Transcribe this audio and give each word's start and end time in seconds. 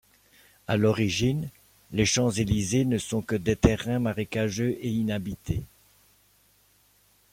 À 0.65 0.77
l'origine, 0.77 1.51
les 1.91 2.07
Champs-Élysées 2.07 2.85
ne 2.85 2.97
sont 2.97 3.21
que 3.21 3.35
des 3.35 3.55
terrains 3.55 3.99
marécageux 3.99 4.71
et 4.81 4.89
inhabités. 4.89 5.61